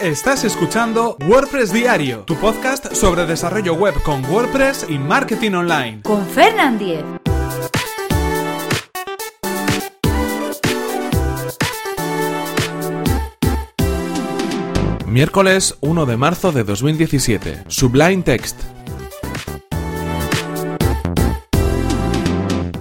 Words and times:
Estás 0.00 0.44
escuchando 0.44 1.18
WordPress 1.28 1.74
Diario, 1.74 2.20
tu 2.20 2.34
podcast 2.36 2.94
sobre 2.94 3.26
desarrollo 3.26 3.74
web 3.74 3.92
con 4.02 4.24
WordPress 4.24 4.86
y 4.88 4.98
marketing 4.98 5.52
online. 5.52 6.00
Con 6.00 6.26
Fernand 6.26 6.78
Diez. 6.78 7.04
Miércoles 15.06 15.76
1 15.82 16.06
de 16.06 16.16
marzo 16.16 16.50
de 16.50 16.64
2017. 16.64 17.64
Sublime 17.68 18.22
Text. 18.22 18.58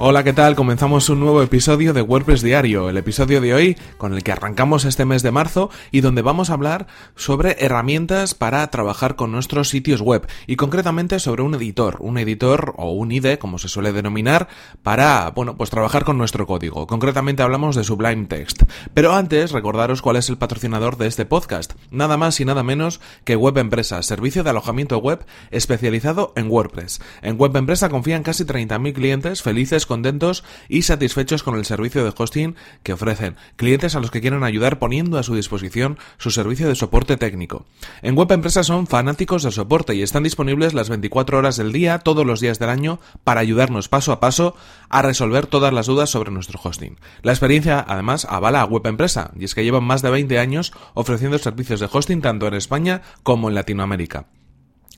Hola, 0.02 0.23
¿qué 0.23 0.31
tal? 0.31 0.55
Comenzamos 0.55 1.09
un 1.09 1.20
nuevo 1.20 1.43
episodio 1.43 1.91
de 1.91 2.02
WordPress 2.02 2.41
Diario, 2.41 2.89
el 2.89 2.95
episodio 2.95 3.41
de 3.41 3.54
hoy 3.54 3.77
con 3.98 4.13
el 4.13 4.23
que 4.23 4.31
arrancamos 4.31 4.86
este 4.86 5.04
mes 5.04 5.23
de 5.23 5.31
marzo 5.31 5.71
y 5.91 5.99
donde 5.99 6.21
vamos 6.21 6.49
a 6.49 6.53
hablar 6.53 6.88
sobre 7.17 7.58
herramientas 7.59 8.34
para 8.34 8.66
trabajar 8.70 9.17
con 9.17 9.34
nuestros 9.34 9.67
sitios 9.67 9.99
web 9.99 10.25
y 10.48 10.55
concretamente 10.55 11.20
sobre 11.20 11.41
un 11.41 11.53
editor, 11.53 11.98
un 11.99 12.17
editor 12.17 12.75
o 12.77 12.94
un 12.94 13.12
IDE, 13.12 13.39
como 13.39 13.58
se 13.58 13.67
suele 13.67 13.91
denominar, 13.91 14.48
para, 14.84 15.31
bueno, 15.31 15.58
pues 15.58 15.70
trabajar 15.70 16.05
con 16.05 16.17
nuestro 16.17 16.47
código. 16.47 16.88
Concretamente 16.88 17.44
hablamos 17.44 17.75
de 17.75 17.84
Sublime 17.84 18.27
Text. 18.27 18.63
Pero 18.94 19.13
antes, 19.13 19.52
recordaros 19.52 20.02
cuál 20.02 20.16
es 20.16 20.30
el 20.30 20.38
patrocinador 20.38 20.95
de 20.95 21.08
este 21.08 21.25
podcast, 21.25 21.73
nada 21.91 22.16
más 22.16 22.39
y 22.39 22.45
nada 22.45 22.63
menos 22.63 23.02
que 23.25 23.36
Web 23.36 23.58
Empresa, 23.58 24.02
servicio 24.02 24.45
de 24.45 24.52
alojamiento 24.52 24.97
web 25.00 25.25
especializado 25.52 26.31
en 26.38 26.50
WordPress. 26.50 27.02
En 27.22 27.38
Web 27.38 27.58
Empresa 27.58 27.89
confían 27.89 28.23
casi 28.23 28.45
30.000 28.45 28.94
clientes 28.94 29.41
felices 29.41 29.88
contentos 29.89 30.45
y 30.70 30.84
satisfechos 30.84 31.43
con 31.43 31.55
el 31.55 31.66
servicio 31.66 32.05
de 32.05 32.13
hosting 32.17 32.55
que 32.84 32.93
ofrecen, 32.93 33.35
clientes 33.57 33.95
a 33.95 33.99
los 33.99 34.11
que 34.11 34.21
quieren 34.21 34.45
ayudar 34.45 34.80
poniendo 34.80 35.17
a 35.17 35.23
su 35.23 35.35
disposición 35.35 35.97
su 36.17 36.31
servicio 36.31 36.70
de 36.70 36.75
soporte 36.75 37.17
técnico. 37.17 37.66
En 38.02 38.16
Web 38.16 38.31
Empresa 38.31 38.64
son 38.64 38.88
fanáticos 38.88 39.44
del 39.44 39.52
soporte 39.52 39.95
y 39.95 40.02
están 40.02 40.23
disponibles 40.23 40.73
las 40.73 40.88
24 40.88 41.38
horas 41.38 41.58
del 41.58 41.73
día, 41.73 41.99
todos 41.99 42.25
los 42.25 42.39
días 42.39 42.59
del 42.59 42.69
año, 42.69 43.02
para 43.25 43.41
ayudarnos 43.41 43.89
paso 43.89 44.14
a 44.14 44.22
paso 44.22 44.55
a 44.88 45.02
resolver 45.02 45.47
todas 45.47 45.73
las 45.73 45.88
dudas 45.88 46.09
sobre 46.09 46.31
nuestro 46.31 46.59
hosting. 46.64 46.97
La 47.21 47.33
experiencia, 47.33 47.83
además, 47.86 48.25
avala 48.30 48.61
a 48.61 48.66
Web 48.66 48.88
Empresa, 48.88 49.31
y 49.38 49.44
es 49.44 49.55
que 49.55 49.64
llevan 49.66 49.83
más 49.83 50.02
de 50.02 50.11
20 50.11 50.39
años 50.39 50.71
ofreciendo 50.94 51.38
servicios 51.39 51.80
de 51.80 51.89
hosting 51.92 52.21
tanto 52.21 52.47
en 52.47 52.53
España 52.53 53.02
como 53.23 53.49
en 53.49 53.55
Latinoamérica. 53.55 54.27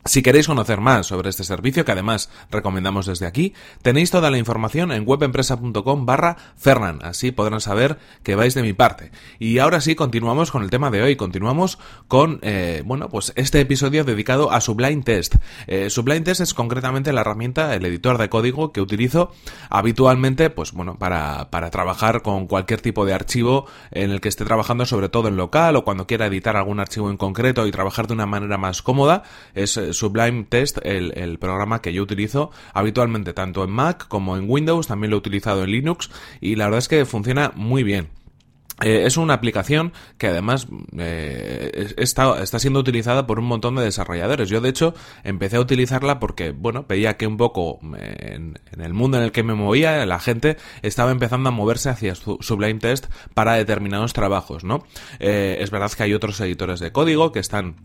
Si 0.03 0.23
queréis 0.23 0.47
conocer 0.47 0.81
más 0.81 1.05
sobre 1.05 1.29
este 1.29 1.43
servicio, 1.43 1.85
que 1.85 1.91
además 1.91 2.29
recomendamos 2.49 3.05
desde 3.05 3.27
aquí, 3.27 3.53
tenéis 3.83 4.09
toda 4.09 4.31
la 4.31 4.39
información 4.39 4.91
en 4.91 5.03
webempresa.com 5.05 6.05
barra 6.07 6.37
Fernan, 6.57 6.99
así 7.03 7.31
podrán 7.31 7.61
saber 7.61 7.99
que 8.23 8.33
vais 8.33 8.55
de 8.55 8.63
mi 8.63 8.73
parte. 8.73 9.11
Y 9.37 9.59
ahora 9.59 9.79
sí, 9.79 9.93
continuamos 9.93 10.49
con 10.49 10.63
el 10.63 10.71
tema 10.71 10.89
de 10.89 11.03
hoy, 11.03 11.15
continuamos 11.15 11.77
con, 12.07 12.39
eh, 12.41 12.81
bueno, 12.83 13.09
pues 13.09 13.31
este 13.35 13.59
episodio 13.59 14.03
dedicado 14.03 14.51
a 14.51 14.59
Sublime 14.59 15.03
Test. 15.03 15.35
Eh, 15.67 15.91
Sublime 15.91 16.21
Test 16.21 16.41
es 16.41 16.55
concretamente 16.55 17.13
la 17.13 17.21
herramienta, 17.21 17.75
el 17.75 17.85
editor 17.85 18.17
de 18.17 18.29
código 18.29 18.71
que 18.71 18.81
utilizo 18.81 19.31
habitualmente, 19.69 20.49
pues 20.49 20.71
bueno, 20.71 20.97
para, 20.97 21.51
para 21.51 21.69
trabajar 21.69 22.23
con 22.23 22.47
cualquier 22.47 22.81
tipo 22.81 23.05
de 23.05 23.13
archivo 23.13 23.67
en 23.91 24.09
el 24.09 24.19
que 24.19 24.29
esté 24.29 24.45
trabajando, 24.45 24.87
sobre 24.87 25.09
todo 25.09 25.27
en 25.27 25.37
local 25.37 25.75
o 25.75 25.83
cuando 25.83 26.07
quiera 26.07 26.25
editar 26.25 26.57
algún 26.57 26.79
archivo 26.79 27.11
en 27.11 27.17
concreto 27.17 27.67
y 27.67 27.71
trabajar 27.71 28.07
de 28.07 28.13
una 28.13 28.25
manera 28.25 28.57
más 28.57 28.81
cómoda, 28.81 29.21
es 29.53 29.77
Sublime 29.93 30.45
Test, 30.45 30.79
el, 30.83 31.37
programa 31.39 31.81
que 31.81 31.93
yo 31.93 32.03
utilizo 32.03 32.51
habitualmente 32.73 33.33
tanto 33.33 33.63
en 33.63 33.71
Mac 33.71 34.07
como 34.07 34.37
en 34.37 34.49
Windows, 34.49 34.87
también 34.87 35.11
lo 35.11 35.17
he 35.17 35.19
utilizado 35.19 35.63
en 35.63 35.71
Linux 35.71 36.09
y 36.39 36.55
la 36.55 36.65
verdad 36.65 36.79
es 36.79 36.87
que 36.87 37.05
funciona 37.05 37.51
muy 37.55 37.83
bien. 37.83 38.09
Eh, 38.81 39.05
es 39.05 39.17
una 39.17 39.33
aplicación 39.33 39.93
que 40.17 40.27
además 40.27 40.67
eh, 40.97 41.93
está, 41.97 42.41
está, 42.41 42.59
siendo 42.59 42.79
utilizada 42.79 43.27
por 43.27 43.39
un 43.39 43.45
montón 43.45 43.75
de 43.75 43.83
desarrolladores. 43.83 44.49
Yo 44.49 44.59
de 44.59 44.69
hecho 44.69 44.93
empecé 45.23 45.57
a 45.57 45.59
utilizarla 45.59 46.19
porque, 46.19 46.51
bueno, 46.51 46.85
veía 46.87 47.17
que 47.17 47.27
un 47.27 47.37
poco 47.37 47.79
eh, 47.97 48.35
en, 48.35 48.81
el 48.81 48.93
mundo 48.93 49.17
en 49.17 49.23
el 49.23 49.31
que 49.31 49.43
me 49.43 49.53
movía, 49.53 50.05
la 50.05 50.19
gente 50.19 50.57
estaba 50.81 51.11
empezando 51.11 51.49
a 51.49 51.51
moverse 51.51 51.89
hacia 51.89 52.15
Sublime 52.15 52.79
Test 52.79 53.07
para 53.33 53.53
determinados 53.53 54.13
trabajos, 54.13 54.63
¿no? 54.63 54.83
es 55.19 55.69
verdad 55.69 55.91
que 55.91 56.03
hay 56.03 56.13
otros 56.13 56.39
editores 56.39 56.79
de 56.79 56.91
código 56.91 57.31
que 57.31 57.39
están 57.39 57.75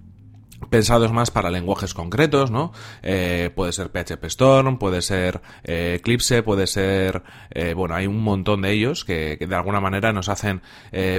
pensados 0.71 1.13
más 1.13 1.31
para 1.31 1.51
lenguajes 1.51 1.95
concretos, 1.95 2.51
¿no? 2.51 2.73
Eh, 3.03 3.51
puede 3.55 3.73
ser 3.73 3.91
PHP 3.91 4.25
Storm, 4.25 4.79
puede 4.79 5.03
ser 5.03 5.41
eh, 5.65 5.97
Eclipse, 5.99 6.43
puede 6.43 6.67
ser, 6.67 7.23
eh, 7.51 7.75
bueno, 7.75 7.95
hay 7.95 8.07
un 8.07 8.23
montón 8.23 8.63
de 8.63 8.73
ellos 8.73 9.05
que, 9.05 9.37
de 9.37 9.55
alguna 9.55 9.81
manera 9.81 10.13
nos 10.13 10.29
hacen 10.29 10.63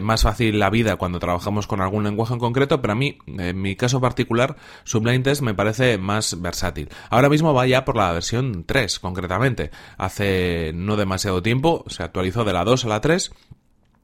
más 0.02 0.24
fácil 0.24 0.60
la 0.60 0.70
vida 0.70 0.96
cuando 0.96 1.20
trabajamos 1.20 1.68
con 1.68 1.82
algún 1.82 2.04
lenguaje 2.04 2.34
en 2.34 2.40
concreto, 2.40 2.82
pero 2.82 2.94
a 2.94 2.96
mí, 2.96 3.18
en 3.28 3.62
mi 3.62 3.76
caso 3.76 4.02
particular, 4.02 4.56
Sublime 4.84 5.20
Test 5.20 5.42
me 5.42 5.54
parece 5.54 5.98
más 5.98 6.42
versátil. 6.42 6.90
Ahora 7.10 7.30
mismo 7.30 7.54
va 7.54 7.68
ya 7.68 7.86
por 7.86 7.96
la 7.96 8.12
versión 8.12 8.64
3, 8.66 9.00
concretamente. 9.00 9.72
Hace 9.98 10.72
no 10.74 10.96
demasiado 10.96 11.42
tiempo 11.42 11.84
se 11.88 12.04
actualizó 12.04 12.44
de 12.44 12.54
la 12.54 12.64
2 12.64 12.86
a 12.86 12.88
la 12.90 13.02
3 13.02 13.32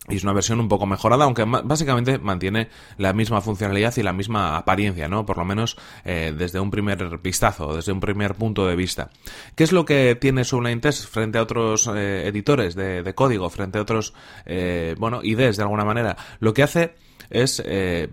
y 0.10 0.18
es 0.18 0.24
una 0.24 0.34
versión 0.34 0.60
un 0.60 0.68
poco 0.68 0.86
mejorada, 0.86 1.24
aunque 1.24 1.46
básicamente 1.46 2.18
mantiene 2.18 2.68
la 2.98 3.14
misma 3.14 3.40
funcionalidad 3.40 3.96
y 3.96 4.04
la 4.04 4.12
misma 4.12 4.58
apariencia, 4.58 5.08
¿no? 5.08 5.26
Por 5.26 5.38
lo 5.38 5.46
menos 5.46 5.78
eh, 6.04 6.34
desde 6.38 6.60
un 6.60 6.72
primer 6.72 7.20
vistazo, 7.20 7.74
desde 7.74 7.94
un 7.94 8.02
primer 8.02 8.36
punto 8.36 8.68
de 8.68 8.76
vista. 8.76 9.10
¿Qué 9.56 9.64
es 9.64 9.72
lo 9.72 9.86
que 9.86 10.16
tiene 10.16 10.44
Sublime 10.44 10.82
Test 10.82 11.08
frente 11.08 11.38
a 11.38 11.44
otros 11.44 11.90
eh, 11.96 12.28
editores 12.28 12.76
de, 12.76 13.14
código, 13.16 13.50
frente 13.50 13.80
a 13.80 13.82
otros, 13.82 14.14
eh, 14.46 14.96
bueno, 14.98 15.22
IDs 15.24 15.56
de 15.56 15.64
alguna 15.64 15.86
manera? 15.86 16.18
Lo 16.40 16.54
que 16.54 16.64
hace 16.64 16.96
es, 17.30 17.64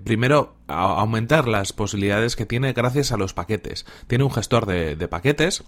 primero, 0.04 0.54
aumentar 0.68 1.46
las 1.48 1.72
posibilidades 1.72 2.36
que 2.36 2.46
tiene 2.46 2.72
gracias 2.72 3.12
a 3.12 3.16
los 3.16 3.34
paquetes. 3.34 3.84
Tiene 4.06 4.24
un 4.24 4.30
gestor 4.30 4.64
de 4.64 5.08
paquetes 5.08 5.64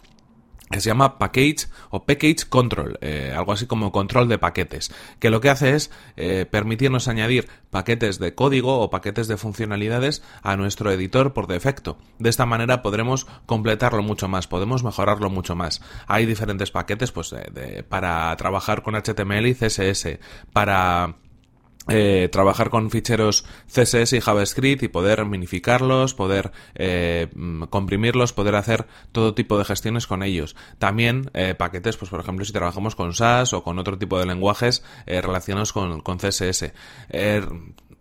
que 0.72 0.80
se 0.80 0.90
llama 0.90 1.18
Package 1.18 1.68
o 1.90 2.04
Package 2.04 2.48
Control, 2.48 2.98
eh, 3.00 3.32
algo 3.36 3.52
así 3.52 3.66
como 3.66 3.92
control 3.92 4.28
de 4.28 4.38
paquetes, 4.38 4.92
que 5.20 5.30
lo 5.30 5.40
que 5.40 5.50
hace 5.50 5.76
es 5.76 5.90
eh, 6.16 6.46
permitirnos 6.50 7.06
añadir 7.06 7.48
paquetes 7.70 8.18
de 8.18 8.34
código 8.34 8.80
o 8.80 8.90
paquetes 8.90 9.28
de 9.28 9.36
funcionalidades 9.36 10.22
a 10.42 10.56
nuestro 10.56 10.90
editor 10.90 11.32
por 11.32 11.46
defecto. 11.46 11.98
De 12.18 12.30
esta 12.30 12.46
manera 12.46 12.82
podremos 12.82 13.26
completarlo 13.46 14.02
mucho 14.02 14.26
más, 14.28 14.48
podemos 14.48 14.82
mejorarlo 14.82 15.30
mucho 15.30 15.54
más. 15.54 15.80
Hay 16.06 16.26
diferentes 16.26 16.70
paquetes 16.70 17.12
pues, 17.12 17.34
para 17.88 18.34
trabajar 18.36 18.82
con 18.82 18.94
HTML 18.94 19.46
y 19.46 19.54
CSS, 19.54 20.18
para 20.52 21.16
eh, 21.88 22.28
trabajar 22.30 22.70
con 22.70 22.90
ficheros 22.90 23.44
CSS 23.66 24.12
y 24.12 24.20
JavaScript 24.20 24.84
y 24.84 24.88
poder 24.88 25.24
minificarlos, 25.26 26.14
poder 26.14 26.52
eh, 26.76 27.28
mm, 27.34 27.64
comprimirlos, 27.64 28.32
poder 28.32 28.54
hacer 28.54 28.86
todo 29.10 29.34
tipo 29.34 29.58
de 29.58 29.64
gestiones 29.64 30.06
con 30.06 30.22
ellos. 30.22 30.54
También 30.78 31.30
eh, 31.34 31.54
paquetes, 31.54 31.96
pues 31.96 32.10
por 32.10 32.20
ejemplo, 32.20 32.44
si 32.44 32.52
trabajamos 32.52 32.94
con 32.94 33.12
SAS 33.14 33.52
o 33.52 33.64
con 33.64 33.78
otro 33.78 33.98
tipo 33.98 34.18
de 34.18 34.26
lenguajes 34.26 34.84
relacionados 35.06 35.72
con, 35.72 36.00
con 36.00 36.18
CSS 36.18 36.72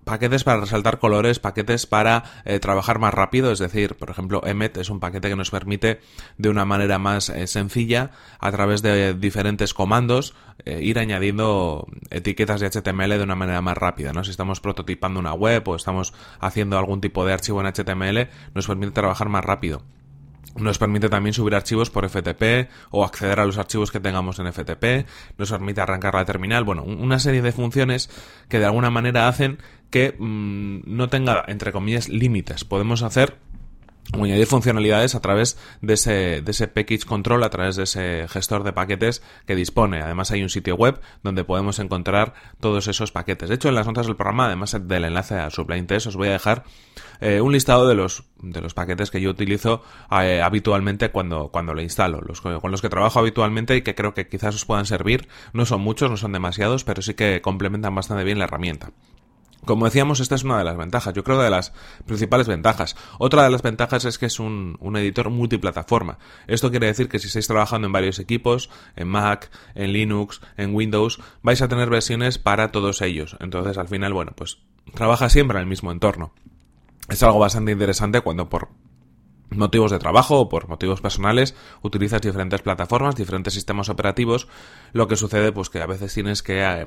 paquetes 0.04 0.44
para 0.44 0.62
resaltar 0.62 1.00
colores, 1.00 1.40
paquetes 1.40 1.86
para 1.86 2.24
eh, 2.46 2.60
trabajar 2.60 3.00
más 3.00 3.14
rápido, 3.14 3.52
es 3.52 3.60
decir, 3.60 3.96
por 3.96 4.10
ejemplo, 4.10 4.42
Emmet 4.46 4.78
es 4.78 4.90
un 4.90 5.00
paquete 5.00 5.30
que 5.30 5.36
nos 5.36 5.52
permite 5.52 6.00
de 6.38 6.50
una 6.50 6.66
manera 6.66 6.98
más 6.98 7.30
eh, 7.30 7.48
sencilla, 7.48 8.12
a 8.40 8.52
través 8.52 8.82
de 8.82 9.14
diferentes 9.14 9.74
comandos, 9.74 10.34
eh, 10.66 10.80
ir 10.82 11.00
añadiendo 11.00 11.88
etiquetas 12.10 12.62
de 12.62 12.70
HTML 12.70 13.10
de 13.10 13.24
una 13.24 13.36
manera 13.36 13.62
más 13.62 13.78
rápida, 13.78 14.14
¿no? 14.14 14.24
Si 14.24 14.32
estamos 14.32 14.60
prototipando 14.60 15.20
una 15.20 15.34
web 15.34 15.68
o 15.68 15.76
estamos 15.76 16.14
haciendo 16.40 16.78
algún 16.78 17.02
tipo 17.02 17.26
de 17.26 17.34
archivo 17.34 17.62
en 17.62 17.68
HTML, 17.68 18.30
nos 18.54 18.68
permite 18.68 18.92
trabajar 18.92 19.30
más 19.30 19.44
rápido. 19.44 19.84
Nos 20.58 20.78
permite 20.78 21.08
también 21.08 21.34
subir 21.34 21.56
archivos 21.56 21.90
por 21.90 22.08
FTP 22.10 22.70
o 22.90 23.06
acceder 23.06 23.40
a 23.40 23.46
los 23.46 23.58
archivos 23.58 23.90
que 23.90 24.02
tengamos 24.02 24.38
en 24.40 24.52
FTP. 24.52 25.08
Nos 25.38 25.50
permite 25.50 25.80
arrancar 25.80 26.14
la 26.14 26.26
terminal. 26.26 26.66
Bueno, 26.66 26.84
una 26.84 27.20
serie 27.20 27.42
de 27.42 27.54
funciones 27.54 28.10
que 28.50 28.60
de 28.60 28.66
alguna 28.66 28.90
manera 28.90 29.30
hacen 29.30 29.60
que 29.92 30.16
mm, 30.18 30.82
no 30.86 31.10
tenga, 31.10 31.44
entre 31.48 31.72
comillas, 31.72 32.10
límites. 32.10 32.66
Podemos 32.66 33.04
hacer 33.04 33.38
o 34.14 34.24
añadir 34.24 34.48
funcionalidades 34.48 35.16
a 35.16 35.22
través 35.22 35.58
de 35.82 35.94
ese, 35.94 36.42
de 36.42 36.52
ese 36.52 36.68
package 36.68 37.06
control, 37.06 37.44
a 37.44 37.50
través 37.50 37.76
de 37.76 37.84
ese 37.84 38.26
gestor 38.28 38.64
de 38.64 38.74
paquetes 38.74 39.22
que 39.46 39.56
dispone. 39.56 40.02
Además 40.02 40.32
hay 40.32 40.44
un 40.44 40.50
sitio 40.50 40.76
web 40.76 41.00
donde 41.24 41.44
podemos 41.44 41.80
encontrar 41.80 42.34
todos 42.60 42.88
esos 42.88 43.12
paquetes. 43.12 43.48
De 43.50 43.56
hecho, 43.56 43.70
en 43.70 43.76
las 43.76 43.88
notas 43.88 44.08
del 44.08 44.16
programa, 44.16 44.48
además 44.48 44.76
del 44.82 45.06
enlace 45.06 45.36
a 45.36 45.50
Sublime 45.50 45.84
Test, 45.84 46.08
os 46.08 46.18
voy 46.18 46.28
a 46.28 46.34
dejar 46.34 46.64
eh, 47.22 47.40
un 47.40 47.54
listado 47.54 47.88
de 47.88 47.96
los, 47.96 48.26
de 48.42 48.60
los 48.62 48.74
paquetes 48.74 49.12
que 49.12 49.22
yo 49.22 49.30
utilizo 49.30 49.84
eh, 50.12 50.42
habitualmente 50.42 51.12
cuando, 51.12 51.50
cuando 51.50 51.74
lo 51.74 51.82
instalo, 51.82 52.20
los, 52.22 52.42
con 52.42 52.72
los 52.72 52.82
que 52.82 52.90
trabajo 52.90 53.20
habitualmente 53.20 53.78
y 53.78 53.82
que 53.82 53.96
creo 53.96 54.14
que 54.14 54.28
quizás 54.28 54.56
os 54.56 54.66
puedan 54.66 54.86
servir. 54.86 55.30
No 55.54 55.66
son 55.66 55.82
muchos, 55.82 56.10
no 56.10 56.18
son 56.18 56.34
demasiados, 56.34 56.84
pero 56.84 57.02
sí 57.02 57.14
que 57.14 57.42
complementan 57.42 57.96
bastante 57.96 58.24
bien 58.26 58.40
la 58.40 58.46
herramienta. 58.46 58.92
Como 59.66 59.86
decíamos, 59.86 60.20
esta 60.20 60.36
es 60.36 60.44
una 60.44 60.58
de 60.58 60.64
las 60.64 60.76
ventajas, 60.76 61.14
yo 61.14 61.24
creo 61.24 61.40
de 61.42 61.50
las 61.50 61.72
principales 62.06 62.48
ventajas. 62.48 62.96
Otra 63.20 63.44
de 63.44 63.50
las 63.50 63.62
ventajas 63.62 64.06
es 64.06 64.18
que 64.18 64.26
es 64.26 64.40
un, 64.40 64.78
un, 64.80 64.98
editor 64.98 65.30
multiplataforma. 65.30 66.18
Esto 66.48 66.72
quiere 66.72 66.88
decir 66.88 67.10
que 67.10 67.20
si 67.20 67.28
estáis 67.28 67.48
trabajando 67.48 67.86
en 67.86 67.94
varios 67.94 68.20
equipos, 68.20 68.70
en 68.96 69.08
Mac, 69.08 69.52
en 69.76 69.94
Linux, 69.94 70.42
en 70.58 70.74
Windows, 70.74 71.20
vais 71.44 71.62
a 71.62 71.68
tener 71.68 71.90
versiones 71.90 72.40
para 72.40 72.72
todos 72.72 73.02
ellos. 73.02 73.38
Entonces, 73.40 73.78
al 73.78 73.88
final, 73.88 74.14
bueno, 74.14 74.32
pues 74.36 74.58
trabaja 74.94 75.30
siempre 75.30 75.58
en 75.58 75.64
el 75.64 75.70
mismo 75.70 75.92
entorno. 75.92 76.34
es 77.08 77.22
algo 77.24 77.40
bastante 77.40 77.72
interesante 77.72 78.22
cuando 78.22 78.50
por 78.50 78.70
motivos 79.52 79.92
de 79.92 80.00
trabajo 80.00 80.40
o 80.40 80.50
por 80.50 80.68
motivos 80.68 81.02
personales 81.02 81.56
utilizas 81.82 82.22
diferentes 82.22 82.62
plataformas, 82.62 83.16
diferentes 83.16 83.54
sistemas 83.54 83.90
operativos, 83.90 84.48
lo 84.94 85.08
que 85.08 85.16
sucede 85.16 85.52
pues 85.52 85.70
que 85.70 85.82
a 85.82 85.86
veces 85.86 86.14
tienes 86.14 86.42
que 86.42 86.64
eh, 86.64 86.86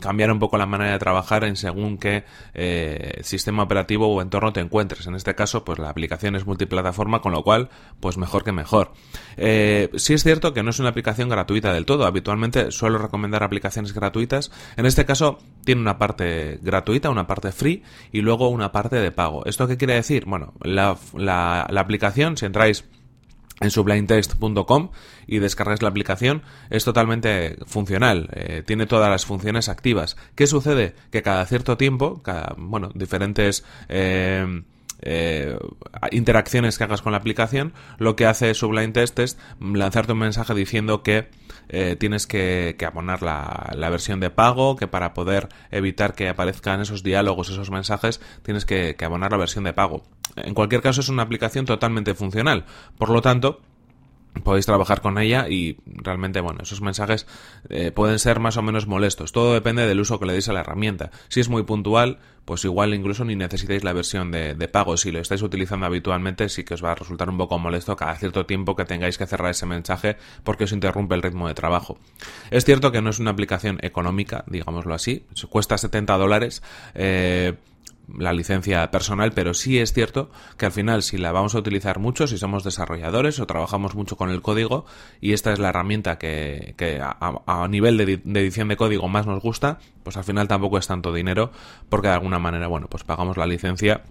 cambiar 0.00 0.30
un 0.30 0.38
poco 0.38 0.58
la 0.58 0.66
manera 0.66 0.92
de 0.92 0.98
trabajar 0.98 1.44
en 1.44 1.56
según 1.56 1.98
qué 1.98 2.24
eh, 2.54 3.20
sistema 3.22 3.62
operativo 3.62 4.08
o 4.08 4.20
entorno 4.20 4.52
te 4.52 4.60
encuentres. 4.60 5.06
En 5.06 5.14
este 5.14 5.34
caso, 5.34 5.64
pues 5.64 5.78
la 5.78 5.88
aplicación 5.88 6.36
es 6.36 6.46
multiplataforma, 6.46 7.20
con 7.20 7.32
lo 7.32 7.42
cual, 7.42 7.70
pues 8.00 8.18
mejor 8.18 8.44
que 8.44 8.52
mejor. 8.52 8.92
Eh, 9.36 9.90
sí 9.96 10.14
es 10.14 10.22
cierto 10.22 10.52
que 10.52 10.62
no 10.62 10.70
es 10.70 10.78
una 10.78 10.90
aplicación 10.90 11.28
gratuita 11.28 11.72
del 11.72 11.86
todo. 11.86 12.06
Habitualmente 12.06 12.70
suelo 12.70 12.98
recomendar 12.98 13.42
aplicaciones 13.42 13.92
gratuitas. 13.92 14.50
En 14.76 14.86
este 14.86 15.04
caso, 15.04 15.38
tiene 15.64 15.80
una 15.80 15.98
parte 15.98 16.58
gratuita, 16.62 17.10
una 17.10 17.26
parte 17.26 17.52
free 17.52 17.82
y 18.10 18.20
luego 18.20 18.48
una 18.48 18.72
parte 18.72 18.96
de 18.96 19.12
pago. 19.12 19.44
¿Esto 19.46 19.66
qué 19.66 19.76
quiere 19.76 19.94
decir? 19.94 20.24
Bueno, 20.26 20.54
la, 20.62 20.96
la, 21.14 21.62
aplicación 21.80 22.36
si 22.36 22.46
entráis 22.46 22.84
en 23.60 23.70
sublindtext.com 23.70 24.90
y 25.26 25.38
descargáis 25.38 25.82
la 25.82 25.88
aplicación, 25.88 26.42
es 26.70 26.84
totalmente 26.84 27.58
funcional, 27.66 28.28
eh, 28.32 28.62
tiene 28.66 28.86
todas 28.86 29.08
las 29.08 29.24
funciones 29.24 29.68
activas. 29.68 30.16
¿Qué 30.34 30.46
sucede? 30.46 30.94
Que 31.10 31.22
cada 31.22 31.46
cierto 31.46 31.76
tiempo, 31.76 32.22
cada, 32.22 32.54
bueno, 32.58 32.90
diferentes 32.94 33.64
eh, 33.88 34.62
eh, 35.02 35.58
interacciones 36.10 36.78
que 36.78 36.84
hagas 36.84 37.02
con 37.02 37.12
la 37.12 37.18
aplicación, 37.18 37.72
lo 37.98 38.16
que 38.16 38.26
hace 38.26 38.54
Sublime 38.54 38.92
Text 38.92 39.18
es 39.18 39.38
lanzarte 39.60 40.12
un 40.12 40.18
mensaje 40.18 40.54
diciendo 40.54 41.02
que 41.02 41.28
tienes 41.98 42.26
que, 42.26 42.76
abonar 42.86 43.22
la, 43.22 43.88
versión 43.88 44.20
de 44.20 44.28
pago, 44.28 44.76
que 44.76 44.88
para 44.88 45.14
poder 45.14 45.48
evitar 45.70 46.14
que 46.14 46.28
aparezcan 46.28 46.80
esos 46.82 47.02
diálogos, 47.02 47.48
esos 47.48 47.70
mensajes, 47.70 48.20
tienes 48.42 48.66
que 48.66 48.94
abonar 49.02 49.32
la 49.32 49.38
versión 49.38 49.64
de 49.64 49.72
pago. 49.72 50.02
En 50.36 50.54
cualquier 50.54 50.82
caso, 50.82 51.00
es 51.00 51.08
una 51.08 51.22
aplicación 51.22 51.64
totalmente 51.64 52.14
funcional. 52.14 52.64
Por 52.98 53.10
lo 53.10 53.20
tanto, 53.20 53.60
podéis 54.40 54.66
trabajar 54.66 55.00
con 55.00 55.18
ella 55.18 55.48
y 55.48 55.76
realmente, 55.86 56.40
bueno, 56.40 56.60
esos 56.62 56.80
mensajes 56.80 57.26
eh, 57.68 57.92
pueden 57.92 58.18
ser 58.18 58.40
más 58.40 58.56
o 58.56 58.62
menos 58.62 58.86
molestos. 58.86 59.32
Todo 59.32 59.54
depende 59.54 59.86
del 59.86 60.00
uso 60.00 60.18
que 60.18 60.26
le 60.26 60.32
deis 60.32 60.48
a 60.48 60.52
la 60.52 60.60
herramienta. 60.60 61.10
Si 61.28 61.40
es 61.40 61.48
muy 61.48 61.62
puntual, 61.64 62.18
pues 62.44 62.64
igual 62.64 62.94
incluso 62.94 63.24
ni 63.24 63.36
necesitáis 63.36 63.84
la 63.84 63.92
versión 63.92 64.30
de, 64.30 64.54
de, 64.54 64.68
pago. 64.68 64.96
Si 64.96 65.12
lo 65.12 65.20
estáis 65.20 65.42
utilizando 65.42 65.86
habitualmente, 65.86 66.48
sí 66.48 66.64
que 66.64 66.74
os 66.74 66.84
va 66.84 66.92
a 66.92 66.94
resultar 66.94 67.28
un 67.28 67.38
poco 67.38 67.58
molesto 67.58 67.94
cada 67.94 68.14
cierto 68.16 68.46
tiempo 68.46 68.74
que 68.74 68.84
tengáis 68.84 69.18
que 69.18 69.26
cerrar 69.26 69.50
ese 69.50 69.66
mensaje 69.66 70.16
porque 70.42 70.64
os 70.64 70.72
interrumpe 70.72 71.14
el 71.14 71.22
ritmo 71.22 71.46
de 71.46 71.54
trabajo. 71.54 71.98
Es 72.50 72.64
cierto 72.64 72.90
que 72.90 73.02
no 73.02 73.10
es 73.10 73.18
una 73.18 73.30
aplicación 73.30 73.78
económica, 73.82 74.44
digámoslo 74.46 74.94
así. 74.94 75.26
Cuesta 75.50 75.78
70 75.78 76.16
dólares. 76.16 76.62
Eh, 76.94 77.54
la 78.18 78.32
licencia 78.32 78.90
personal, 78.90 79.32
pero 79.32 79.54
sí 79.54 79.78
es 79.78 79.92
cierto 79.92 80.30
que 80.56 80.66
al 80.66 80.72
final 80.72 81.02
si 81.02 81.18
la 81.18 81.32
vamos 81.32 81.54
a 81.54 81.58
utilizar 81.58 81.98
mucho, 81.98 82.26
si 82.26 82.38
somos 82.38 82.64
desarrolladores 82.64 83.40
o 83.40 83.46
trabajamos 83.46 83.94
mucho 83.94 84.16
con 84.16 84.30
el 84.30 84.42
código 84.42 84.84
y 85.20 85.32
esta 85.32 85.52
es 85.52 85.58
la 85.58 85.70
herramienta 85.70 86.18
que, 86.18 86.74
que 86.76 87.00
a, 87.00 87.68
nivel 87.68 87.96
de, 87.96 88.20
de, 88.22 88.40
edición 88.40 88.68
de 88.68 88.76
código 88.76 89.08
más 89.08 89.26
nos 89.26 89.42
gusta, 89.42 89.78
pues 90.02 90.16
al 90.16 90.24
final 90.24 90.48
tampoco 90.48 90.78
es 90.78 90.86
tanto 90.86 91.12
dinero 91.12 91.52
porque 91.88 92.08
de 92.08 92.14
alguna 92.14 92.38
manera, 92.38 92.66
bueno, 92.66 92.88
pues 92.88 93.04
pagamos 93.04 93.36
la 93.36 93.46
licencia 93.46 94.02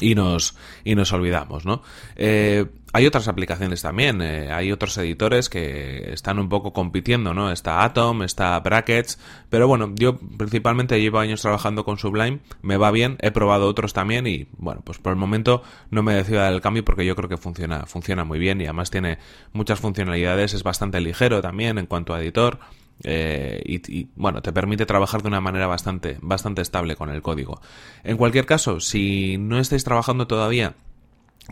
y 0.00 0.14
nos, 0.14 0.56
y 0.84 0.94
nos 0.94 1.12
olvidamos, 1.12 1.64
¿no? 1.64 1.82
Eh, 2.16 2.66
hay 2.92 3.06
otras 3.06 3.26
aplicaciones 3.26 3.82
también, 3.82 4.22
eh, 4.22 4.52
hay 4.52 4.70
otros 4.70 4.96
editores 4.98 5.48
que 5.48 6.12
están 6.12 6.38
un 6.38 6.48
poco 6.48 6.72
compitiendo, 6.72 7.34
¿no? 7.34 7.50
Está 7.50 7.82
Atom, 7.82 8.22
está 8.22 8.58
Brackets, 8.60 9.18
pero 9.50 9.66
bueno, 9.66 9.92
yo 9.96 10.16
principalmente 10.16 11.00
llevo 11.00 11.18
años 11.18 11.42
trabajando 11.42 11.84
con 11.84 11.98
Sublime, 11.98 12.38
me 12.62 12.76
va 12.76 12.92
bien, 12.92 13.16
he 13.20 13.32
probado 13.32 13.66
otros 13.66 13.92
también 13.94 14.28
y 14.28 14.46
bueno, 14.58 14.82
pues 14.84 14.98
por 14.98 15.12
el 15.12 15.18
momento 15.18 15.64
no 15.90 16.04
me 16.04 16.14
decido 16.14 16.38
dar 16.38 16.52
el 16.52 16.60
cambio 16.60 16.84
porque 16.84 17.04
yo 17.04 17.16
creo 17.16 17.28
que 17.28 17.36
funciona, 17.36 17.84
funciona 17.86 18.22
muy 18.22 18.38
bien 18.38 18.60
y 18.60 18.64
además 18.64 18.90
tiene 18.90 19.18
muchas 19.52 19.80
funcionalidades, 19.80 20.54
es 20.54 20.62
bastante 20.62 21.00
ligero 21.00 21.42
también 21.42 21.78
en 21.78 21.86
cuanto 21.86 22.14
a 22.14 22.20
editor. 22.20 22.60
Eh, 23.02 23.62
y, 23.66 24.08
bueno, 24.14 24.40
te 24.40 24.52
permite 24.52 24.86
trabajar 24.86 25.22
de 25.22 25.28
una 25.28 25.40
manera 25.40 25.66
bastante, 25.66 26.18
bastante 26.20 26.62
estable 26.62 26.96
con 26.96 27.10
el 27.10 27.22
código. 27.22 27.60
En 28.02 28.16
cualquier 28.16 28.46
caso, 28.46 28.80
si 28.80 29.36
no 29.38 29.58
estáis 29.58 29.84
trabajando 29.84 30.26
todavía 30.26 30.74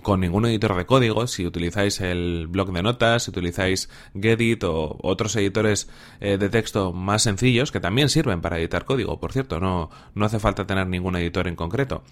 con 0.01 0.21
ningún 0.21 0.47
editor 0.47 0.75
de 0.75 0.87
código, 0.87 1.27
si 1.27 1.45
utilizáis 1.45 2.01
el 2.01 2.47
blog 2.49 2.73
de 2.73 2.83
notas, 2.83 3.25
si 3.25 3.31
utilizáis 3.31 3.91
Gedit 4.15 4.65
o 4.65 4.97
otros 5.03 5.37
editores 5.37 5.91
eh, 6.21 6.39
de 6.39 6.49
texto 6.49 6.93
más 6.93 7.23
sencillos, 7.23 7.73
que 7.73 7.81
también 7.81 8.09
sirven 8.09 8.41
para 8.41 8.59
editar 8.59 8.87
código, 8.87 9.21
por 9.21 9.33
cierto, 9.33 9.61
no, 9.61 9.91
no 10.15 10.25
hace 10.25 10.39
falta 10.39 10.67
tener 10.67 10.87
ningún 10.87 11.17
editor 11.17 11.47
en 11.47 11.57
concreto, 11.57 12.05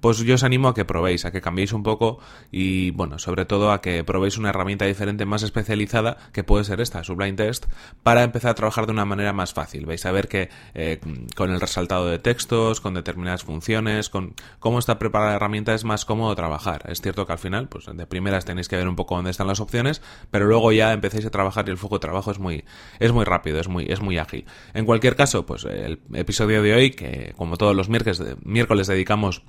pues 0.00 0.18
yo 0.18 0.34
os 0.34 0.44
animo 0.44 0.68
a 0.68 0.74
que 0.74 0.86
probéis, 0.86 1.26
a 1.26 1.30
que 1.30 1.42
cambiéis 1.42 1.72
un 1.72 1.82
poco 1.82 2.18
y, 2.50 2.90
bueno, 2.92 3.18
sobre 3.18 3.44
todo 3.44 3.70
a 3.70 3.82
que 3.82 4.02
probéis 4.02 4.38
una 4.38 4.50
herramienta 4.50 4.86
diferente, 4.86 5.26
más 5.26 5.42
especializada, 5.42 6.16
que 6.32 6.42
puede 6.42 6.64
ser 6.64 6.80
esta, 6.80 7.04
Sublime 7.04 7.36
Text, 7.36 7.66
para 8.02 8.22
empezar 8.22 8.52
a 8.52 8.54
trabajar 8.54 8.86
de 8.86 8.92
una 8.92 9.04
manera 9.04 9.34
más 9.34 9.52
fácil. 9.52 9.84
Vais 9.84 10.04
a 10.06 10.12
ver 10.12 10.28
que 10.28 10.48
eh, 10.74 11.00
con 11.34 11.50
el 11.50 11.60
resaltado 11.60 12.06
de 12.06 12.18
textos, 12.18 12.80
con 12.80 12.94
determinadas 12.94 13.44
funciones, 13.44 14.08
con 14.08 14.34
cómo 14.58 14.78
está 14.78 14.98
preparada 14.98 15.30
la 15.30 15.36
herramienta 15.36 15.74
es 15.74 15.84
más 15.84 16.04
cómodo 16.04 16.34
trabajar. 16.34 16.84
Es 16.88 17.00
cierto 17.00 17.25
que 17.26 17.32
al 17.32 17.38
final, 17.38 17.68
pues 17.68 17.86
de 17.92 18.06
primeras 18.06 18.44
tenéis 18.44 18.68
que 18.68 18.76
ver 18.76 18.88
un 18.88 18.96
poco 18.96 19.16
dónde 19.16 19.30
están 19.30 19.46
las 19.46 19.60
opciones, 19.60 20.02
pero 20.30 20.46
luego 20.46 20.72
ya 20.72 20.92
empecéis 20.92 21.26
a 21.26 21.30
trabajar 21.30 21.66
y 21.68 21.70
el 21.70 21.78
flujo 21.78 21.96
de 21.96 22.00
trabajo 22.00 22.30
es 22.30 22.38
muy, 22.38 22.64
es 22.98 23.12
muy 23.12 23.24
rápido, 23.24 23.60
es 23.60 23.68
muy, 23.68 23.86
es 23.88 24.00
muy 24.00 24.18
ágil. 24.18 24.46
En 24.74 24.84
cualquier 24.84 25.16
caso, 25.16 25.46
pues 25.46 25.64
el 25.64 26.00
episodio 26.14 26.62
de 26.62 26.74
hoy, 26.74 26.90
que 26.90 27.34
como 27.36 27.56
todos 27.56 27.74
los 27.74 27.88
miércoles, 27.88 28.22
miércoles 28.44 28.86
dedicamos 28.86 29.42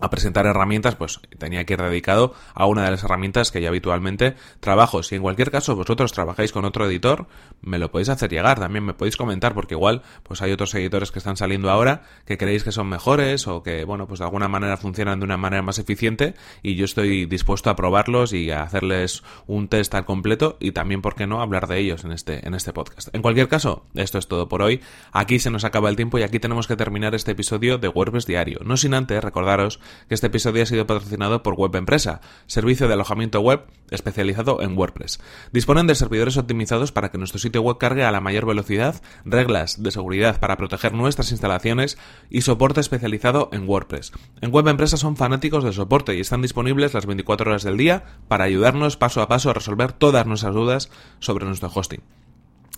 a 0.00 0.10
presentar 0.10 0.46
herramientas, 0.46 0.96
pues 0.96 1.20
tenía 1.38 1.64
que 1.64 1.74
ir 1.74 1.82
dedicado 1.82 2.34
a 2.54 2.66
una 2.66 2.84
de 2.84 2.90
las 2.90 3.04
herramientas 3.04 3.50
que 3.50 3.62
yo 3.62 3.68
habitualmente 3.68 4.34
trabajo. 4.60 5.02
Si 5.02 5.14
en 5.14 5.22
cualquier 5.22 5.50
caso 5.50 5.76
vosotros 5.76 6.12
trabajáis 6.12 6.52
con 6.52 6.64
otro 6.64 6.86
editor, 6.86 7.26
me 7.62 7.78
lo 7.78 7.90
podéis 7.90 8.08
hacer 8.08 8.30
llegar, 8.30 8.58
también 8.58 8.84
me 8.84 8.94
podéis 8.94 9.16
comentar, 9.16 9.54
porque 9.54 9.74
igual 9.74 10.02
pues 10.22 10.42
hay 10.42 10.52
otros 10.52 10.74
editores 10.74 11.12
que 11.12 11.18
están 11.20 11.36
saliendo 11.36 11.70
ahora 11.70 12.02
que 12.26 12.36
creéis 12.36 12.64
que 12.64 12.72
son 12.72 12.88
mejores 12.88 13.46
o 13.46 13.62
que, 13.62 13.84
bueno, 13.84 14.06
pues 14.06 14.18
de 14.18 14.24
alguna 14.24 14.48
manera 14.48 14.76
funcionan 14.76 15.20
de 15.20 15.24
una 15.24 15.36
manera 15.36 15.62
más 15.62 15.78
eficiente 15.78 16.34
y 16.62 16.74
yo 16.74 16.84
estoy 16.84 17.26
dispuesto 17.26 17.70
a 17.70 17.76
probarlos 17.76 18.32
y 18.32 18.50
a 18.50 18.62
hacerles 18.62 19.22
un 19.46 19.68
test 19.68 19.94
al 19.94 20.04
completo 20.04 20.56
y 20.60 20.72
también, 20.72 21.02
¿por 21.02 21.14
qué 21.14 21.26
no?, 21.26 21.40
hablar 21.40 21.68
de 21.68 21.78
ellos 21.78 22.04
en 22.04 22.12
este, 22.12 22.46
en 22.46 22.54
este 22.54 22.72
podcast. 22.72 23.14
En 23.14 23.22
cualquier 23.22 23.48
caso, 23.48 23.86
esto 23.94 24.18
es 24.18 24.26
todo 24.26 24.48
por 24.48 24.62
hoy. 24.62 24.80
Aquí 25.12 25.38
se 25.38 25.50
nos 25.50 25.64
acaba 25.64 25.88
el 25.88 25.96
tiempo 25.96 26.18
y 26.18 26.22
aquí 26.22 26.40
tenemos 26.40 26.66
que 26.66 26.76
terminar 26.76 27.14
este 27.14 27.32
episodio 27.32 27.78
de 27.78 27.88
WordPress 27.88 28.26
Diario. 28.26 28.60
No 28.64 28.76
sin 28.76 28.94
antes 28.94 29.22
recordaros 29.22 29.80
que 30.08 30.14
este 30.14 30.28
episodio 30.28 30.62
ha 30.62 30.66
sido 30.66 30.86
patrocinado 30.86 31.42
por 31.42 31.54
Web 31.54 31.76
Empresa, 31.76 32.20
servicio 32.46 32.88
de 32.88 32.94
alojamiento 32.94 33.40
web 33.40 33.62
especializado 33.90 34.62
en 34.62 34.76
WordPress. 34.76 35.20
Disponen 35.52 35.86
de 35.86 35.94
servidores 35.94 36.36
optimizados 36.36 36.92
para 36.92 37.10
que 37.10 37.18
nuestro 37.18 37.38
sitio 37.38 37.62
web 37.62 37.78
cargue 37.78 38.04
a 38.04 38.10
la 38.10 38.20
mayor 38.20 38.46
velocidad, 38.46 39.00
reglas 39.24 39.82
de 39.82 39.90
seguridad 39.90 40.40
para 40.40 40.56
proteger 40.56 40.94
nuestras 40.94 41.30
instalaciones 41.30 41.98
y 42.30 42.42
soporte 42.42 42.80
especializado 42.80 43.48
en 43.52 43.68
WordPress. 43.68 44.12
En 44.40 44.52
Web 44.52 44.68
Empresa 44.68 44.96
son 44.96 45.16
fanáticos 45.16 45.64
del 45.64 45.72
soporte 45.72 46.14
y 46.16 46.20
están 46.20 46.42
disponibles 46.42 46.94
las 46.94 47.06
24 47.06 47.50
horas 47.50 47.62
del 47.62 47.76
día 47.76 48.04
para 48.28 48.44
ayudarnos 48.44 48.96
paso 48.96 49.22
a 49.22 49.28
paso 49.28 49.50
a 49.50 49.54
resolver 49.54 49.92
todas 49.92 50.26
nuestras 50.26 50.54
dudas 50.54 50.90
sobre 51.18 51.46
nuestro 51.46 51.70
hosting. 51.74 52.02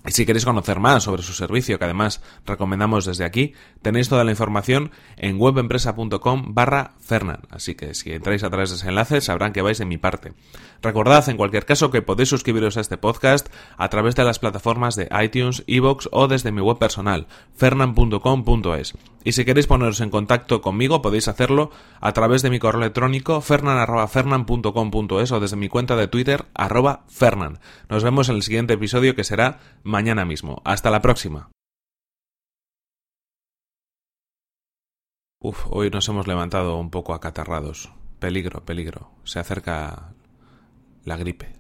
Y 0.06 0.12
si 0.12 0.24
queréis 0.24 0.44
conocer 0.44 0.78
más 0.78 1.02
sobre 1.02 1.22
su 1.22 1.32
servicio, 1.32 1.78
que 1.78 1.84
además 1.84 2.22
recomendamos 2.46 3.06
desde 3.06 3.24
aquí, 3.24 3.54
tenéis 3.82 4.08
toda 4.08 4.22
la 4.22 4.30
información 4.30 4.92
en 5.16 5.40
webempresa.com 5.40 6.54
barra 6.54 6.92
Fernan. 7.00 7.40
Así 7.50 7.74
que 7.74 7.92
si 7.94 8.12
entráis 8.12 8.44
a 8.44 8.50
través 8.50 8.70
de 8.70 8.76
ese 8.76 8.88
enlace 8.88 9.20
sabrán 9.20 9.52
que 9.52 9.62
vais 9.62 9.78
de 9.78 9.84
mi 9.84 9.98
parte. 9.98 10.34
Recordad 10.80 11.28
en 11.28 11.36
cualquier 11.36 11.66
caso 11.66 11.90
que 11.90 12.02
podéis 12.02 12.28
suscribiros 12.28 12.76
a 12.76 12.80
este 12.80 12.98
podcast 12.98 13.48
a 13.76 13.88
través 13.88 14.14
de 14.14 14.24
las 14.24 14.38
plataformas 14.38 14.94
de 14.94 15.08
iTunes, 15.22 15.64
Evox 15.66 16.08
o 16.12 16.28
desde 16.28 16.52
mi 16.52 16.60
web 16.60 16.78
personal, 16.78 17.26
fernan.com.es. 17.56 18.94
Y 19.24 19.32
si 19.32 19.44
queréis 19.44 19.66
poneros 19.66 20.00
en 20.00 20.10
contacto 20.10 20.60
conmigo 20.60 21.02
podéis 21.02 21.26
hacerlo 21.26 21.72
a 22.00 22.12
través 22.12 22.42
de 22.42 22.50
mi 22.50 22.60
correo 22.60 22.82
electrónico 22.82 23.40
fernan.fernan.com.es 23.40 25.32
o 25.32 25.40
desde 25.40 25.56
mi 25.56 25.68
cuenta 25.68 25.96
de 25.96 26.06
Twitter 26.06 26.44
arroba 26.54 27.02
fernan. 27.08 27.58
Nos 27.88 28.04
vemos 28.04 28.28
en 28.28 28.36
el 28.36 28.44
siguiente 28.44 28.74
episodio 28.74 29.16
que 29.16 29.24
será 29.24 29.58
mañana 29.96 30.26
mismo. 30.26 30.60
Hasta 30.66 30.90
la 30.90 31.00
próxima. 31.00 31.50
Uf, 35.40 35.64
hoy 35.70 35.88
nos 35.88 36.06
hemos 36.10 36.26
levantado 36.26 36.76
un 36.76 36.90
poco 36.90 37.14
acatarrados. 37.14 37.90
Peligro, 38.18 38.62
peligro. 38.66 39.10
Se 39.24 39.38
acerca 39.38 40.12
la 41.04 41.16
gripe. 41.16 41.55